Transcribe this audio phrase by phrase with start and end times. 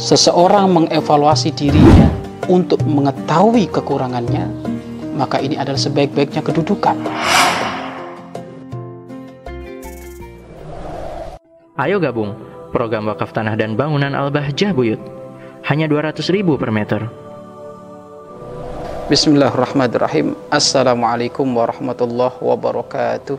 [0.00, 2.08] seseorang mengevaluasi dirinya
[2.48, 4.48] untuk mengetahui kekurangannya,
[5.12, 6.96] maka ini adalah sebaik-baiknya kedudukan.
[11.76, 12.32] Ayo gabung
[12.72, 15.00] program wakaf tanah dan bangunan Al-Bahjah Buyut.
[15.68, 17.04] Hanya 200 ribu per meter.
[19.12, 20.32] Bismillahirrahmanirrahim.
[20.48, 23.36] Assalamualaikum warahmatullahi wabarakatuh.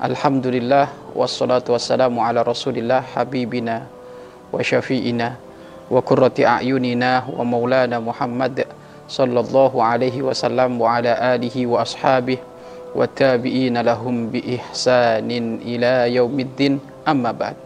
[0.00, 3.88] Alhamdulillah wassalatu wassalamu ala Rasulillah habibina
[4.52, 5.45] wa syafi'ina
[7.46, 8.66] maulana Muhammad
[9.06, 12.42] sallallahu alaihi wasallam wa ala alihi wa ashabihi
[12.96, 17.56] wa tabi'ina lahum bi ihsanin ila yaumiddin amma ba'd.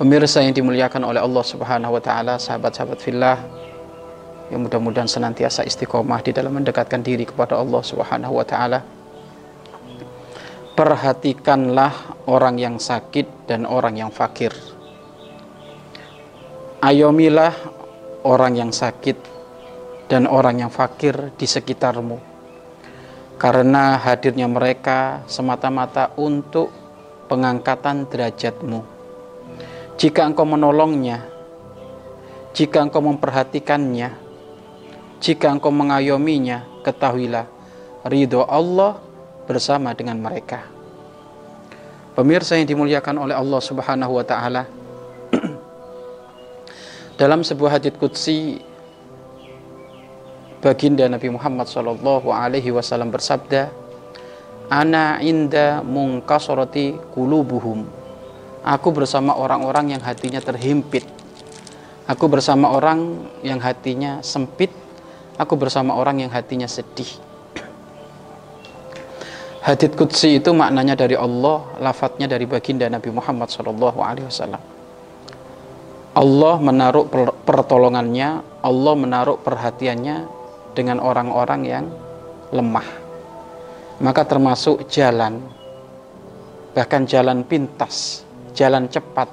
[0.00, 3.36] Pemirsa yang dimuliakan oleh Allah Subhanahu wa taala, sahabat-sahabat fillah
[4.48, 8.80] yang mudah-mudahan senantiasa istiqomah di dalam mendekatkan diri kepada Allah Subhanahu wa taala.
[10.72, 14.52] Perhatikanlah orang yang sakit dan orang yang fakir.
[16.80, 17.52] Ayomilah
[18.24, 19.20] orang yang sakit
[20.08, 22.16] dan orang yang fakir di sekitarmu.
[23.36, 26.72] Karena hadirnya mereka semata-mata untuk
[27.28, 28.80] pengangkatan derajatmu.
[30.00, 31.20] Jika engkau menolongnya,
[32.56, 34.16] jika engkau memperhatikannya,
[35.20, 37.44] jika engkau mengayominya, ketahuilah
[38.08, 38.96] ridho Allah
[39.44, 40.64] bersama dengan mereka.
[42.16, 44.79] Pemirsa yang dimuliakan oleh Allah Subhanahu wa taala.
[47.20, 48.56] Dalam sebuah hadits qudsi
[50.64, 53.68] baginda Nabi Muhammad sallallahu alaihi wasallam bersabda,
[54.72, 57.84] "Ana inda mungkasorati kulubuhum."
[58.64, 61.04] Aku bersama orang-orang yang hatinya terhimpit.
[62.08, 64.72] Aku bersama orang yang hatinya sempit.
[65.36, 67.20] Aku bersama orang yang hatinya sedih.
[69.60, 74.79] Hadits Qudsi itu maknanya dari Allah, lafadznya dari baginda Nabi Muhammad SAW.
[76.10, 77.06] Allah menaruh
[77.46, 80.26] pertolongannya, Allah menaruh perhatiannya
[80.74, 81.84] dengan orang-orang yang
[82.50, 82.86] lemah.
[84.02, 85.38] Maka termasuk jalan,
[86.74, 88.26] bahkan jalan pintas,
[88.56, 89.30] jalan cepat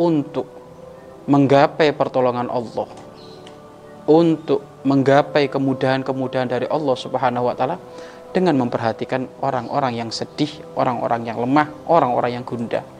[0.00, 0.48] untuk
[1.28, 2.88] menggapai pertolongan Allah,
[4.08, 7.76] untuk menggapai kemudahan-kemudahan dari Allah Subhanahu wa taala
[8.32, 12.93] dengan memperhatikan orang-orang yang sedih, orang-orang yang lemah, orang-orang yang gundah.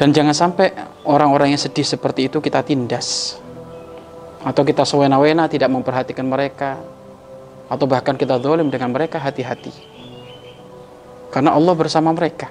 [0.00, 0.72] Dan jangan sampai
[1.04, 3.36] orang-orang yang sedih seperti itu kita tindas.
[4.40, 6.80] Atau kita sewena-wena tidak memperhatikan mereka.
[7.68, 9.68] Atau bahkan kita dolim dengan mereka hati-hati.
[11.28, 12.48] Karena Allah bersama mereka.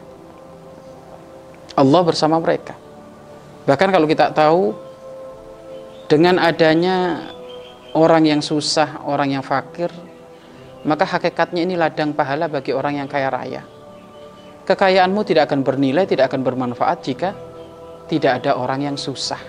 [1.74, 2.78] Allah bersama mereka.
[3.66, 4.78] Bahkan kalau kita tahu
[6.06, 7.26] dengan adanya
[7.98, 9.90] orang yang susah, orang yang fakir,
[10.86, 13.79] maka hakikatnya ini ladang pahala bagi orang yang kaya raya.
[14.70, 17.34] Kekayaanmu tidak akan bernilai, tidak akan bermanfaat jika
[18.06, 19.42] tidak ada orang yang susah.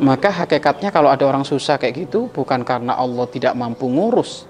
[0.00, 4.48] Maka hakikatnya kalau ada orang susah kayak gitu bukan karena Allah tidak mampu ngurus.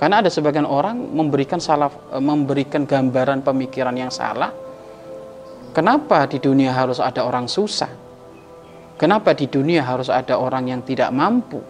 [0.00, 4.48] Karena ada sebagian orang memberikan salah memberikan gambaran pemikiran yang salah.
[5.76, 7.92] Kenapa di dunia harus ada orang susah?
[8.96, 11.60] Kenapa di dunia harus ada orang yang tidak mampu?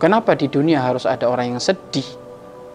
[0.00, 2.23] Kenapa di dunia harus ada orang yang sedih?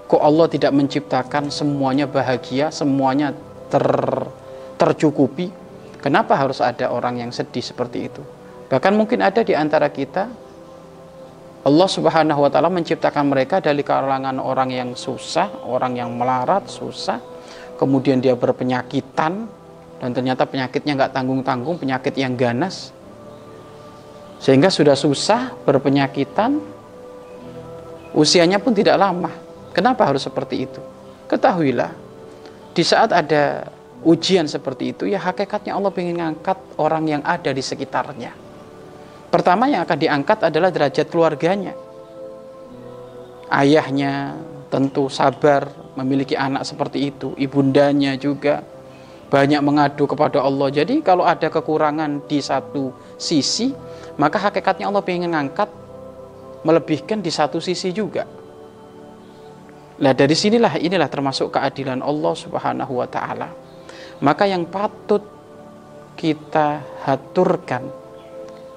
[0.09, 3.29] Kok Allah tidak menciptakan semuanya bahagia, semuanya
[3.69, 3.85] ter,
[4.81, 5.53] tercukupi?
[6.01, 8.25] Kenapa harus ada orang yang sedih seperti itu?
[8.73, 10.49] Bahkan mungkin ada di antara kita
[11.59, 17.19] Allah Subhanahu wa taala menciptakan mereka dari kalangan orang yang susah, orang yang melarat, susah,
[17.75, 19.45] kemudian dia berpenyakitan
[19.99, 22.95] dan ternyata penyakitnya nggak tanggung-tanggung, penyakit yang ganas.
[24.39, 26.63] Sehingga sudah susah, berpenyakitan,
[28.15, 29.48] usianya pun tidak lama.
[29.71, 30.81] Kenapa harus seperti itu?
[31.29, 31.93] Ketahuilah,
[32.73, 33.69] di saat ada
[34.01, 38.33] ujian seperti itu, ya hakikatnya Allah ingin mengangkat orang yang ada di sekitarnya.
[39.29, 41.77] Pertama yang akan diangkat adalah derajat keluarganya.
[43.49, 44.37] Ayahnya
[44.73, 48.65] tentu sabar memiliki anak seperti itu, ibundanya juga
[49.29, 50.73] banyak mengadu kepada Allah.
[50.73, 52.89] Jadi kalau ada kekurangan di satu
[53.21, 53.69] sisi,
[54.17, 55.69] maka hakikatnya Allah ingin mengangkat
[56.65, 58.38] melebihkan di satu sisi juga.
[59.99, 63.51] Nah dari sinilah inilah termasuk keadilan Allah Subhanahu wa taala.
[64.23, 65.23] Maka yang patut
[66.15, 67.83] kita haturkan,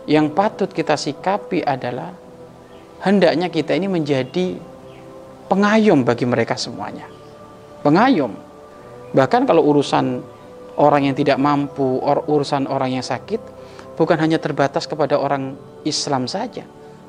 [0.06, 2.14] yang patut kita sikapi adalah
[3.02, 4.58] hendaknya kita ini menjadi
[5.46, 7.06] pengayom bagi mereka semuanya.
[7.82, 8.30] Pengayom.
[9.14, 10.22] Bahkan kalau urusan
[10.78, 13.42] orang yang tidak mampu, or urusan orang yang sakit,
[13.98, 16.62] bukan hanya terbatas kepada orang Islam saja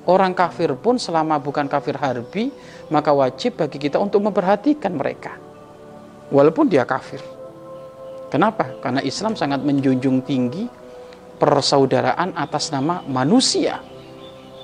[0.04, 2.52] Orang kafir pun selama bukan kafir harbi,
[2.92, 5.40] maka wajib bagi kita untuk memperhatikan mereka.
[6.28, 7.24] Walaupun dia kafir.
[8.28, 8.68] Kenapa?
[8.84, 10.66] Karena Islam sangat menjunjung tinggi
[11.44, 13.82] persaudaraan atas nama manusia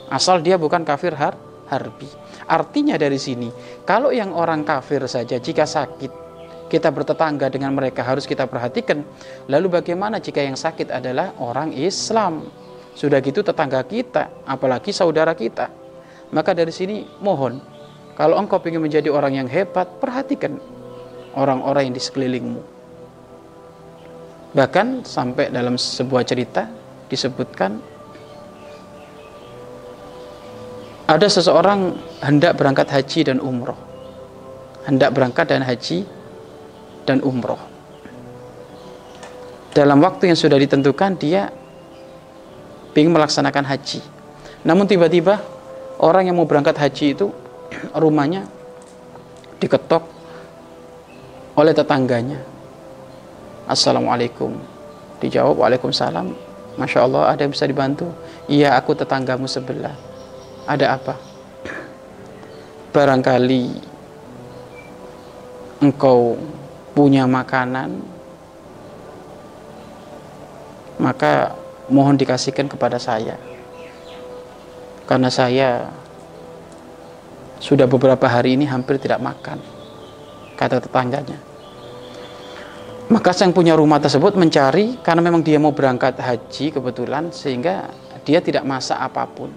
[0.09, 1.37] asal dia bukan kafir har
[1.69, 2.09] harbi
[2.49, 3.51] artinya dari sini
[3.85, 6.31] kalau yang orang kafir saja jika sakit
[6.71, 9.05] kita bertetangga dengan mereka harus kita perhatikan
[9.51, 12.47] lalu bagaimana jika yang sakit adalah orang Islam
[12.99, 15.71] sudah gitu tetangga kita apalagi saudara kita
[16.35, 17.63] maka dari sini mohon
[18.19, 20.59] kalau engkau ingin menjadi orang yang hebat perhatikan
[21.39, 22.79] orang-orang yang di sekelilingmu
[24.49, 26.65] Bahkan sampai dalam sebuah cerita
[27.05, 27.77] disebutkan
[31.05, 31.93] ada seseorang
[32.25, 33.77] hendak berangkat haji dan umroh.
[34.89, 36.01] Hendak berangkat dan haji
[37.05, 37.61] dan umroh.
[39.69, 41.53] Dalam waktu yang sudah ditentukan dia
[42.95, 44.01] ingin melaksanakan haji.
[44.65, 45.39] Namun tiba-tiba
[45.99, 47.27] orang yang mau berangkat haji itu
[47.95, 48.47] rumahnya
[49.59, 50.03] diketok
[51.59, 52.39] oleh tetangganya.
[53.69, 54.57] Assalamualaikum.
[55.19, 56.31] Dijawab Waalaikumsalam.
[56.79, 58.07] Masya Allah ada yang bisa dibantu?
[58.47, 59.93] Iya aku tetanggamu sebelah.
[60.63, 61.19] Ada apa?
[62.95, 63.75] Barangkali
[65.83, 66.39] engkau
[66.95, 67.99] punya makanan
[70.99, 71.55] maka
[71.89, 73.35] mohon dikasihkan kepada saya
[75.09, 75.89] karena saya
[77.59, 79.59] sudah beberapa hari ini hampir tidak makan
[80.55, 81.37] kata tetangganya
[83.09, 87.89] maka sang punya rumah tersebut mencari karena memang dia mau berangkat haji kebetulan sehingga
[88.21, 89.49] dia tidak masak apa pun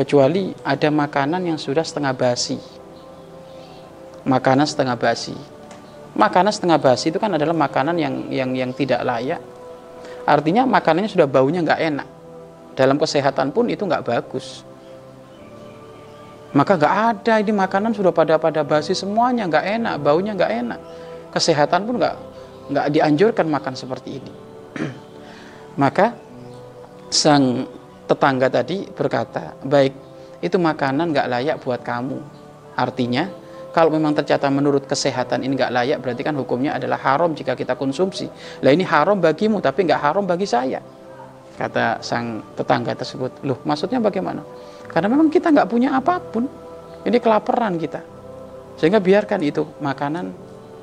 [0.00, 2.58] kecuali ada makanan yang sudah setengah basi.
[4.24, 5.36] Makanan setengah basi.
[6.16, 9.40] Makanan setengah basi itu kan adalah makanan yang yang yang tidak layak.
[10.26, 12.08] Artinya makanannya sudah baunya nggak enak.
[12.76, 14.62] Dalam kesehatan pun itu nggak bagus.
[16.50, 20.80] Maka nggak ada ini makanan sudah pada pada basi semuanya nggak enak, baunya nggak enak.
[21.30, 22.16] Kesehatan pun nggak
[22.70, 24.32] nggak dianjurkan makan seperti ini.
[25.82, 26.14] Maka
[27.10, 27.66] sang
[28.10, 29.94] tetangga tadi berkata, baik
[30.42, 32.18] itu makanan nggak layak buat kamu.
[32.74, 33.30] Artinya
[33.70, 37.78] kalau memang tercatat menurut kesehatan ini nggak layak berarti kan hukumnya adalah haram jika kita
[37.78, 38.26] konsumsi.
[38.66, 40.82] Lah ini haram bagimu tapi nggak haram bagi saya.
[41.54, 43.46] Kata sang tetangga tersebut.
[43.46, 44.42] Loh maksudnya bagaimana?
[44.90, 46.50] Karena memang kita nggak punya apa pun.
[47.06, 48.02] Ini kelaparan kita.
[48.74, 50.34] Sehingga biarkan itu makanan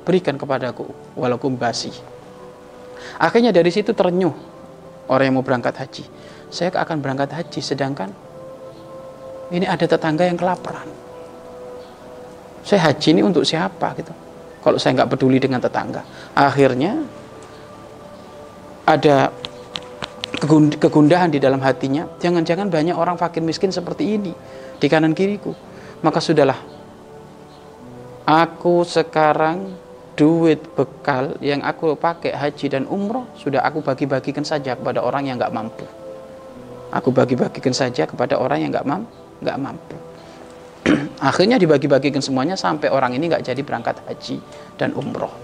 [0.08, 1.92] berikan kepadaku walaupun basi.
[3.20, 4.32] Akhirnya dari situ terenyuh
[5.12, 6.04] orang yang mau berangkat haji.
[6.48, 8.08] Saya akan berangkat haji sedangkan
[9.52, 11.07] ini ada tetangga yang kelaparan.
[12.68, 14.12] Saya haji ini untuk siapa gitu.
[14.60, 16.04] Kalau saya nggak peduli dengan tetangga.
[16.36, 17.00] Akhirnya
[18.84, 19.32] ada
[20.76, 22.04] kegundahan di dalam hatinya.
[22.20, 24.36] Jangan-jangan banyak orang fakir miskin seperti ini
[24.76, 25.56] di kanan kiriku.
[26.04, 26.60] Maka sudahlah.
[28.28, 29.72] Aku sekarang
[30.12, 35.40] duit bekal yang aku pakai haji dan umroh sudah aku bagi-bagikan saja kepada orang yang
[35.40, 35.88] nggak mampu.
[36.92, 39.96] Aku bagi-bagikan saja kepada orang yang nggak mampu, nggak mampu.
[41.18, 44.38] Akhirnya dibagi-bagikan semuanya sampai orang ini nggak jadi berangkat haji
[44.78, 45.34] dan umroh.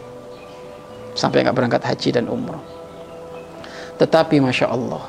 [1.18, 2.62] Sampai nggak berangkat haji dan umroh.
[3.98, 5.02] Tetapi masya Allah,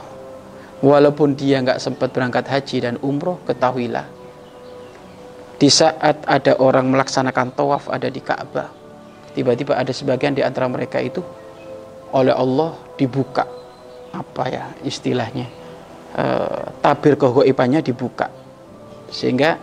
[0.81, 4.06] walaupun dia nggak sempat berangkat haji dan umroh, ketahuilah
[5.56, 8.68] di saat ada orang melaksanakan tawaf ada di Ka'bah
[9.31, 11.23] tiba-tiba ada sebagian di antara mereka itu
[12.11, 13.47] oleh Allah dibuka
[14.11, 15.47] apa ya istilahnya
[16.11, 16.25] e,
[16.83, 18.28] tabir kehoibannya dibuka
[19.11, 19.56] sehingga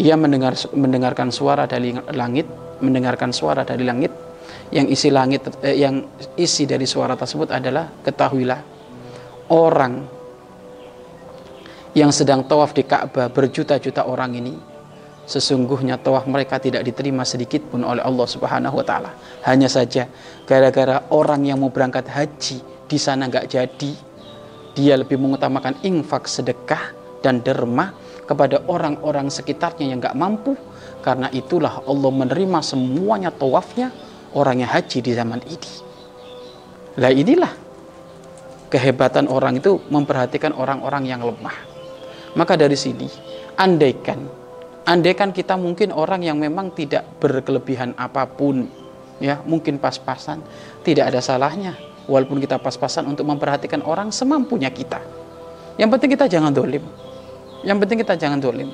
[0.00, 2.46] ia mendengar mendengarkan suara dari langit
[2.82, 4.10] mendengarkan suara dari langit
[4.74, 6.02] yang isi langit eh, yang
[6.34, 8.60] isi dari suara tersebut adalah ketahuilah
[9.54, 10.02] orang
[11.94, 14.54] yang sedang tawaf di Ka'bah berjuta-juta orang ini
[15.24, 19.10] sesungguhnya tawaf mereka tidak diterima sedikit pun oleh Allah Subhanahu wa taala.
[19.48, 20.08] Hanya saja
[20.44, 23.92] gara-gara orang yang mau berangkat haji di sana nggak jadi,
[24.76, 26.92] dia lebih mengutamakan infak sedekah
[27.24, 30.56] dan derma kepada orang-orang sekitarnya yang nggak mampu.
[31.04, 33.92] Karena itulah Allah menerima semuanya tawafnya
[34.32, 35.72] orang yang haji di zaman ini.
[36.96, 37.52] Lah inilah
[38.72, 41.56] kehebatan orang itu memperhatikan orang-orang yang lemah.
[42.34, 43.06] Maka dari sini,
[43.60, 44.44] andaikan
[44.84, 48.68] Andaikan kita mungkin orang yang memang tidak berkelebihan apa pun,
[49.16, 50.44] ya mungkin pas-pasan,
[50.84, 51.72] tidak ada salahnya.
[52.04, 55.00] Walaupun kita pas-pasan untuk memperhatikan orang semampunya kita.
[55.80, 56.84] Yang penting kita jangan dolim.
[57.64, 58.70] Yang penting kita jangan dolim.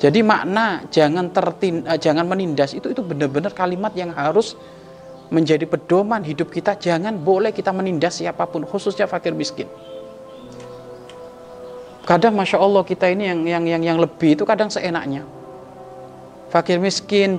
[0.00, 4.58] Jadi makna jangan tertin, uh, jangan menindas itu itu benar-benar kalimat yang harus
[5.30, 6.74] menjadi pedoman hidup kita.
[6.74, 9.70] Jangan boleh kita menindas siapa pun, khususnya fakir miskin
[12.10, 15.22] kadang masya Allah kita ini yang yang yang yang lebih itu kadang seenaknya
[16.50, 17.38] fakir miskin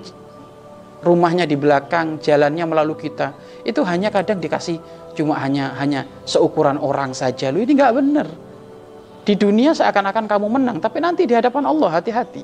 [1.03, 3.35] rumahnya di belakang jalannya melalui kita
[3.67, 4.79] itu hanya kadang dikasih
[5.11, 7.51] cuma hanya hanya seukuran orang saja.
[7.51, 8.27] Lu ini nggak benar.
[9.21, 12.41] Di dunia seakan-akan kamu menang, tapi nanti di hadapan Allah hati-hati.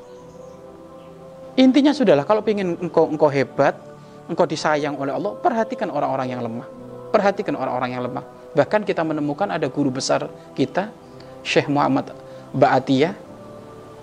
[1.58, 3.74] Intinya sudahlah, kalau ingin engkau engkau hebat,
[4.30, 6.66] engkau disayang oleh Allah, perhatikan orang-orang yang lemah.
[7.10, 8.22] Perhatikan orang-orang yang lemah.
[8.54, 10.94] Bahkan kita menemukan ada guru besar kita,
[11.42, 12.14] Syekh Muhammad
[12.54, 13.12] Ba'atiyah,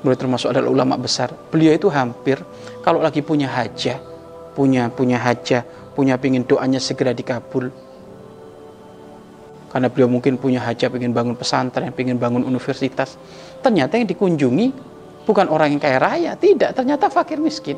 [0.03, 1.31] beliau termasuk adalah ulama besar.
[1.49, 2.43] Beliau itu hampir
[2.83, 4.03] kalau lagi punya hajah,
[4.51, 5.63] punya punya hajah,
[5.95, 7.71] punya pingin doanya segera dikabul,
[9.75, 13.19] karena beliau mungkin punya hajat ingin bangun pesantren, ingin bangun universitas.
[13.59, 14.71] Ternyata yang dikunjungi
[15.27, 17.75] bukan orang yang kaya raya, tidak, ternyata fakir miskin.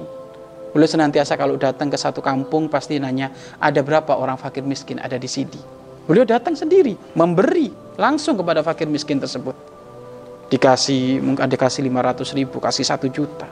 [0.77, 5.18] Beliau senantiasa kalau datang ke satu kampung pasti nanya, ada berapa orang fakir miskin ada
[5.18, 5.58] di sini.
[6.06, 9.58] Beliau datang sendiri, memberi langsung kepada fakir miskin tersebut.
[10.54, 13.50] Dikasih, mungkin dikasih 500 ribu, kasih satu juta.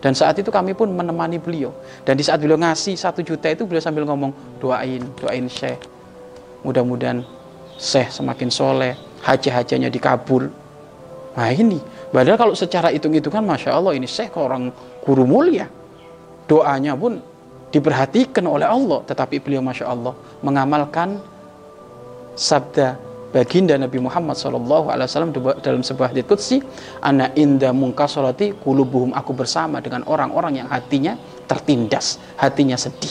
[0.00, 1.68] Dan saat itu kami pun menemani beliau.
[2.00, 5.84] Dan di saat beliau ngasih satu juta itu beliau sambil ngomong, doain, doain Syekh.
[6.64, 7.43] Mudah-mudahan
[7.74, 10.46] Syekh semakin soleh, haji-hajinya dikabul.
[11.34, 11.82] Nah ini,
[12.14, 14.70] padahal kalau secara hitung-hitungan Masya Allah ini Syekh orang
[15.02, 15.66] guru mulia.
[16.44, 17.18] Doanya pun
[17.74, 19.02] diperhatikan oleh Allah.
[19.02, 20.14] Tetapi beliau Masya Allah
[20.44, 21.18] mengamalkan
[22.38, 22.98] sabda
[23.34, 24.94] baginda Nabi Muhammad SAW
[25.58, 26.62] dalam sebuah hadits qudsi
[27.02, 31.18] ana inda mungkasorati kulubuhum aku bersama dengan orang-orang yang hatinya
[31.50, 33.10] tertindas hatinya sedih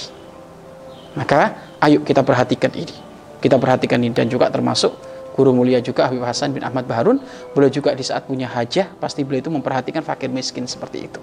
[1.20, 2.96] maka ayo kita perhatikan ini
[3.44, 4.96] kita perhatikan ini dan juga termasuk
[5.36, 7.20] guru mulia juga Habib Hasan bin Ahmad Baharun.
[7.52, 11.20] Beliau juga di saat punya hajah pasti beliau itu memperhatikan fakir miskin seperti itu.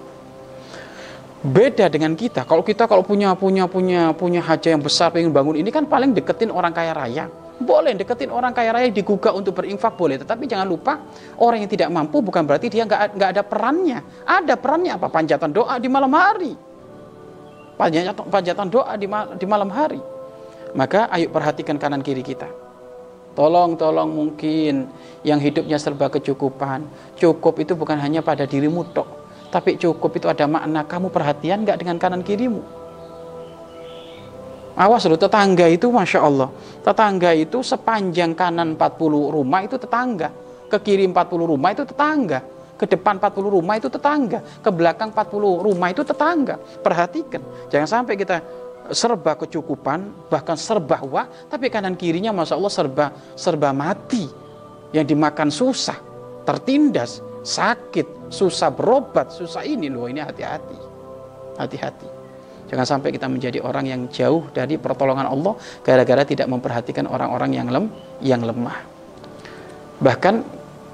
[1.41, 2.45] Beda dengan kita.
[2.45, 6.13] Kalau kita kalau punya punya punya punya hajah yang besar pengen bangun ini kan paling
[6.13, 7.25] deketin orang kaya raya.
[7.57, 10.21] Boleh deketin orang kaya raya digugah untuk berinfak boleh.
[10.21, 11.01] Tetapi jangan lupa
[11.41, 14.05] orang yang tidak mampu bukan berarti dia nggak nggak ada perannya.
[14.29, 15.09] Ada perannya apa?
[15.09, 16.53] Panjatan doa di malam hari.
[17.73, 19.09] Panjatan panjatan doa di,
[19.41, 20.20] di malam hari
[20.73, 22.47] maka ayo perhatikan kanan kiri kita.
[23.31, 24.91] Tolong, tolong mungkin
[25.23, 26.83] yang hidupnya serba kecukupan.
[27.15, 29.07] Cukup itu bukan hanya pada dirimu tok.
[29.51, 32.63] Tapi cukup itu ada makna kamu perhatian nggak dengan kanan kirimu.
[34.75, 36.49] Awas loh tetangga itu Masya Allah.
[36.79, 40.31] Tetangga itu sepanjang kanan 40 rumah itu tetangga.
[40.71, 42.39] Ke kiri 40 rumah itu tetangga.
[42.79, 44.39] Ke depan 40 rumah itu tetangga.
[44.63, 46.55] Ke belakang 40 rumah itu tetangga.
[46.79, 47.43] Perhatikan.
[47.67, 48.39] Jangan sampai kita
[48.89, 53.05] serba kecukupan, bahkan serba wah, tapi kanan kirinya Masya Allah serba,
[53.37, 54.25] serba mati.
[54.91, 55.95] Yang dimakan susah,
[56.43, 60.77] tertindas, sakit, susah berobat, susah ini loh, ini hati-hati.
[61.55, 62.07] Hati-hati.
[62.67, 67.67] Jangan sampai kita menjadi orang yang jauh dari pertolongan Allah gara-gara tidak memperhatikan orang-orang yang
[67.67, 67.85] lem,
[68.23, 68.79] yang lemah.
[69.99, 70.35] Bahkan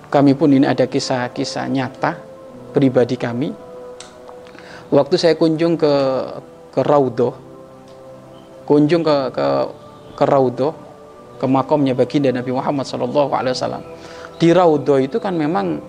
[0.09, 2.17] kami pun ini ada kisah-kisah nyata
[2.73, 3.49] pribadi kami.
[4.89, 5.93] Waktu saya kunjung ke
[6.77, 7.46] ke Raudhoh
[8.67, 9.47] kunjung ke ke
[10.19, 10.75] ke Raudhoh
[11.39, 13.83] ke makomnya baginda Nabi Muhammad Shallallahu Alaihi Wasallam
[14.35, 15.79] di Raudhoh itu kan memang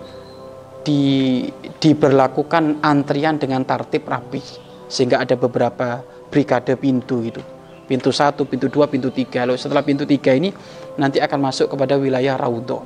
[0.81, 1.43] di
[1.77, 4.39] diberlakukan antrian dengan tertib rapi
[4.87, 5.99] sehingga ada beberapa
[6.31, 7.43] brigade pintu itu
[7.89, 9.49] pintu satu, pintu dua, pintu tiga.
[9.49, 10.53] Lalu setelah pintu tiga ini
[11.01, 12.85] nanti akan masuk kepada wilayah Raudhoh.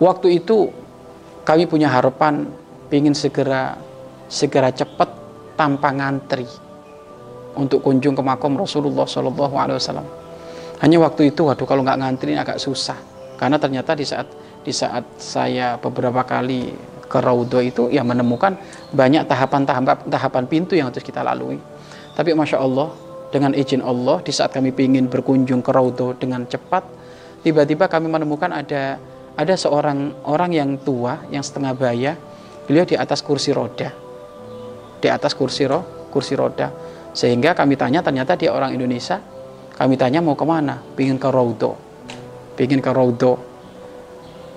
[0.00, 0.72] Waktu itu
[1.44, 2.48] kami punya harapan
[2.88, 3.76] ingin segera
[4.28, 5.12] segera cepat
[5.56, 6.48] tanpa ngantri
[7.56, 10.06] untuk kunjung ke makam Rasulullah Shallallahu Alaihi Wasallam.
[10.82, 12.98] Hanya waktu itu, waduh kalau nggak ngantri agak susah,
[13.38, 14.26] karena ternyata di saat
[14.62, 16.74] di saat saya beberapa kali
[17.06, 18.56] ke Raudho itu ya menemukan
[18.94, 21.60] banyak tahapan-tahapan tahapan pintu yang harus kita lalui.
[22.16, 22.90] Tapi masya Allah
[23.30, 26.82] dengan izin Allah di saat kami ingin berkunjung ke Raudho dengan cepat,
[27.44, 28.96] tiba-tiba kami menemukan ada
[29.32, 32.12] ada seorang orang yang tua yang setengah baya,
[32.66, 33.92] beliau di atas kursi roda,
[34.98, 36.81] di atas kursi ro kursi roda
[37.12, 39.20] sehingga kami tanya ternyata dia orang Indonesia.
[39.72, 40.80] Kami tanya mau ke mana?
[40.96, 41.76] Pingin ke Raudo.
[42.56, 43.32] Pingin ke Raudo.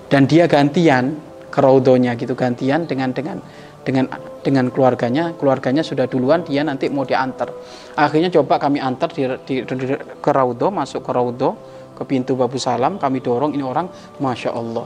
[0.06, 1.16] Dan dia gantian
[1.56, 3.40] ke Raudonya gitu gantian dengan dengan
[3.80, 4.04] dengan
[4.44, 7.48] dengan keluarganya keluarganya sudah duluan dia nanti mau diantar
[7.96, 11.56] akhirnya coba kami antar di, di, di, ke Raudo masuk ke Raudo
[11.96, 13.88] ke pintu Babu Salam kami dorong ini orang
[14.20, 14.84] masya Allah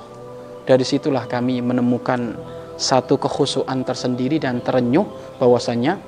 [0.62, 2.38] dari situlah kami menemukan
[2.78, 5.98] satu kekhusuan tersendiri dan terenyuh bahwasanya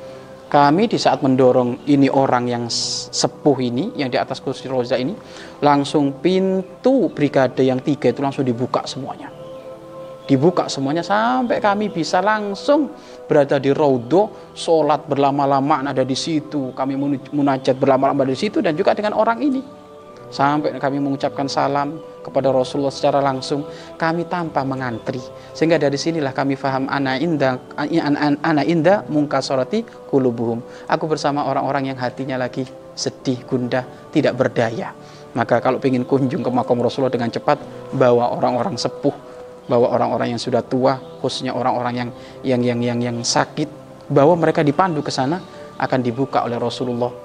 [0.52, 5.16] kami di saat mendorong ini orang yang sepuh ini yang di atas kursi roda ini
[5.64, 9.32] langsung pintu brigade yang tiga itu langsung dibuka semuanya.
[10.28, 12.92] Dibuka semuanya sampai kami bisa langsung
[13.24, 16.76] berada di Raudo sholat berlama-lama ada di situ.
[16.76, 17.00] Kami
[17.32, 19.81] munajat berlama-lama di situ dan juga dengan orang ini
[20.32, 23.68] sampai kami mengucapkan salam kepada Rasulullah secara langsung
[24.00, 25.20] kami tanpa mengantri.
[25.52, 30.64] Sehingga dari sinilah kami faham ana inda ana inda mungkasorati kulubuhum.
[30.88, 32.64] Aku bersama orang-orang yang hatinya lagi
[32.96, 34.96] sedih gundah tidak berdaya.
[35.36, 37.56] Maka kalau ingin kunjung ke makam Rasulullah dengan cepat,
[37.92, 39.16] bawa orang-orang sepuh,
[39.68, 42.10] bawa orang-orang yang sudah tua, khususnya orang-orang yang
[42.44, 43.68] yang yang yang yang sakit,
[44.12, 45.40] bawa mereka dipandu ke sana
[45.80, 47.21] akan dibuka oleh Rasulullah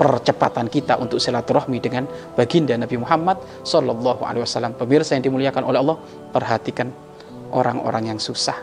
[0.00, 3.36] percepatan kita untuk silaturahmi dengan baginda Nabi Muhammad
[3.68, 4.72] Sallallahu Alaihi Wasallam.
[4.72, 6.00] Pemirsa yang dimuliakan oleh Allah,
[6.32, 6.88] perhatikan
[7.52, 8.56] orang-orang yang susah,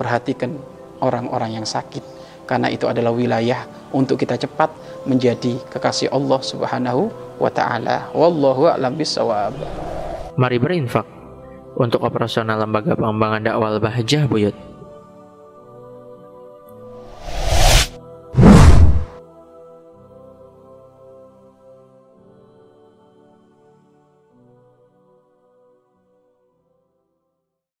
[0.00, 0.56] perhatikan
[1.04, 2.00] orang-orang yang sakit,
[2.48, 4.72] karena itu adalah wilayah untuk kita cepat
[5.04, 8.08] menjadi kekasih Allah Subhanahu wa taala.
[8.16, 9.52] Wallahu a'lam bissawab.
[10.40, 11.04] Mari berinfak
[11.76, 14.67] untuk operasional lembaga pengembangan dakwah Bahjah Buyut.